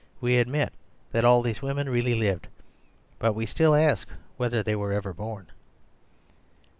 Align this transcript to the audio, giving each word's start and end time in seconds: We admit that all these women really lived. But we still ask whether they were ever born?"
We 0.19 0.37
admit 0.39 0.73
that 1.11 1.25
all 1.25 1.43
these 1.43 1.61
women 1.61 1.87
really 1.87 2.15
lived. 2.15 2.47
But 3.19 3.33
we 3.33 3.45
still 3.45 3.75
ask 3.75 4.07
whether 4.35 4.63
they 4.63 4.75
were 4.75 4.91
ever 4.91 5.13
born?" 5.13 5.51